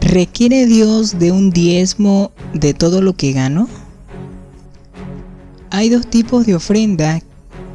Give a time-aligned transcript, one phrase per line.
[0.00, 3.68] ¿Requiere Dios de un diezmo de todo lo que gano?
[5.70, 7.20] Hay dos tipos de ofrenda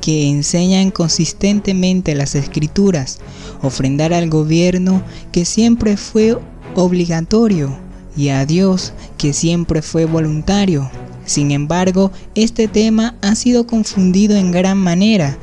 [0.02, 3.20] que enseñan consistentemente las escrituras.
[3.62, 6.38] Ofrendar al gobierno, que siempre fue
[6.76, 7.78] obligatorio,
[8.15, 10.90] y a Dios, que siempre fue voluntario.
[11.26, 15.38] Sin embargo, este tema ha sido confundido en gran manera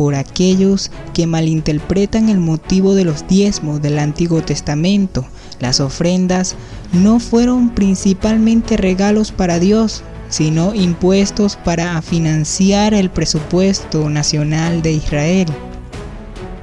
[0.00, 5.26] por aquellos que malinterpretan el motivo de los diezmos del Antiguo Testamento.
[5.58, 6.54] Las ofrendas
[6.94, 15.48] no fueron principalmente regalos para Dios, sino impuestos para financiar el presupuesto nacional de Israel.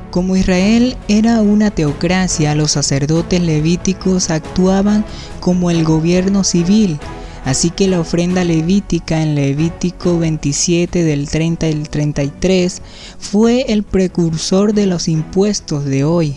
[0.10, 5.06] Como Israel era una teocracia, los sacerdotes levíticos actuaban
[5.42, 6.98] como el gobierno civil,
[7.48, 12.82] Así que la ofrenda levítica en Levítico 27 del 30 al 33
[13.20, 16.36] fue el precursor de los impuestos de hoy,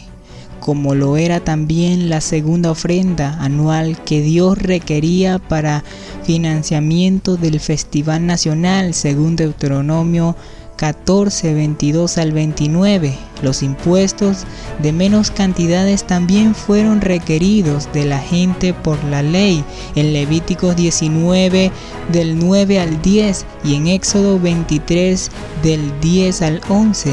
[0.60, 5.82] como lo era también la segunda ofrenda anual que Dios requería para
[6.22, 10.36] financiamiento del Festival Nacional según Deuteronomio
[10.76, 13.29] 14, 22 al 29.
[13.42, 14.44] Los impuestos
[14.82, 21.70] de menos cantidades también fueron requeridos de la gente por la ley en Levíticos 19
[22.12, 25.30] del 9 al 10 y en Éxodo 23
[25.62, 27.12] del 10 al 11.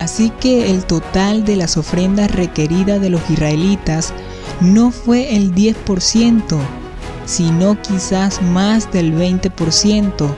[0.00, 4.14] Así que el total de las ofrendas requeridas de los israelitas
[4.60, 6.58] no fue el 10%,
[7.26, 10.34] sino quizás más del 20%,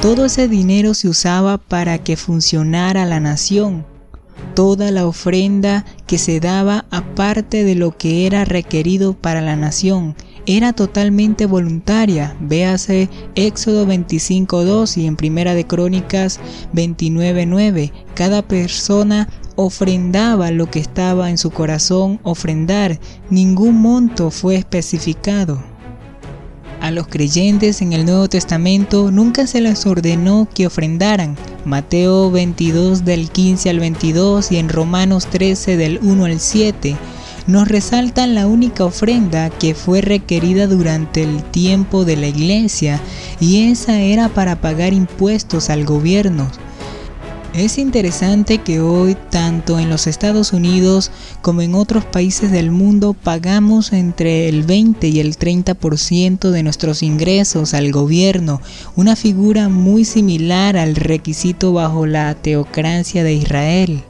[0.00, 3.84] todo ese dinero se usaba para que funcionara la nación.
[4.54, 10.14] Toda la ofrenda que se daba aparte de lo que era requerido para la nación
[10.46, 12.36] era totalmente voluntaria.
[12.40, 16.40] Véase Éxodo 25.2 y en Primera de Crónicas
[16.72, 17.92] 29.9.
[18.14, 23.00] Cada persona ofrendaba lo que estaba en su corazón ofrendar.
[23.30, 25.75] Ningún monto fue especificado.
[26.86, 31.34] A los creyentes en el Nuevo Testamento nunca se les ordenó que ofrendaran.
[31.64, 36.96] Mateo 22 del 15 al 22 y en Romanos 13 del 1 al 7
[37.48, 43.00] nos resaltan la única ofrenda que fue requerida durante el tiempo de la iglesia
[43.40, 46.48] y esa era para pagar impuestos al gobierno.
[47.56, 53.14] Es interesante que hoy, tanto en los Estados Unidos como en otros países del mundo,
[53.14, 58.60] pagamos entre el 20 y el 30% de nuestros ingresos al gobierno,
[58.94, 64.02] una figura muy similar al requisito bajo la teocracia de Israel.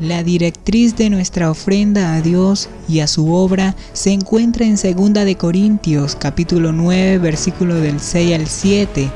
[0.00, 5.24] La directriz de nuestra ofrenda a Dios y a su obra se encuentra en 2
[5.24, 9.10] de Corintios capítulo 9 versículo del 6 al 7